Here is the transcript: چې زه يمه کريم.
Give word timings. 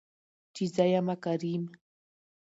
چې 0.53 0.63
زه 0.75 0.85
يمه 0.93 1.15
کريم. 1.23 1.63